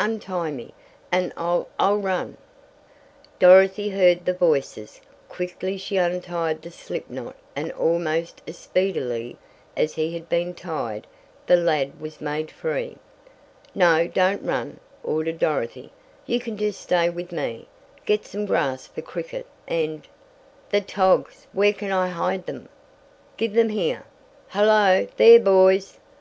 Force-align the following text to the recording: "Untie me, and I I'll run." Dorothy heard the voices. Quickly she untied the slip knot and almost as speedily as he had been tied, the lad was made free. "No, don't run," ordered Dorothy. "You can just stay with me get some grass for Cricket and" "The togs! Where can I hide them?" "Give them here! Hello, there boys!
"Untie 0.00 0.50
me, 0.50 0.74
and 1.12 1.32
I 1.36 1.64
I'll 1.78 1.98
run." 1.98 2.36
Dorothy 3.38 3.90
heard 3.90 4.24
the 4.24 4.32
voices. 4.34 5.00
Quickly 5.28 5.76
she 5.78 5.96
untied 5.98 6.62
the 6.62 6.72
slip 6.72 7.08
knot 7.08 7.36
and 7.54 7.70
almost 7.70 8.42
as 8.48 8.58
speedily 8.58 9.36
as 9.76 9.94
he 9.94 10.12
had 10.14 10.28
been 10.28 10.52
tied, 10.52 11.06
the 11.46 11.54
lad 11.54 12.00
was 12.00 12.20
made 12.20 12.50
free. 12.50 12.96
"No, 13.72 14.08
don't 14.08 14.42
run," 14.42 14.80
ordered 15.04 15.38
Dorothy. 15.38 15.92
"You 16.26 16.40
can 16.40 16.56
just 16.56 16.80
stay 16.80 17.08
with 17.08 17.30
me 17.30 17.68
get 18.04 18.26
some 18.26 18.46
grass 18.46 18.88
for 18.88 19.00
Cricket 19.00 19.46
and" 19.68 20.08
"The 20.72 20.80
togs! 20.80 21.46
Where 21.52 21.72
can 21.72 21.92
I 21.92 22.08
hide 22.08 22.46
them?" 22.46 22.68
"Give 23.36 23.52
them 23.54 23.68
here! 23.68 24.02
Hello, 24.48 25.06
there 25.18 25.38
boys! 25.38 26.00